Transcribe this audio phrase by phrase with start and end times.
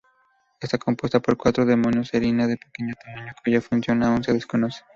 [0.59, 4.81] Está compuesta por cuatro dominios serina de pequeño tamaño cuya función aún se desconoce.